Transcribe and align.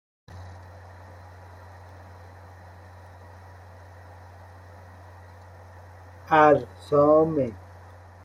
اَرسامِن 6.31 7.55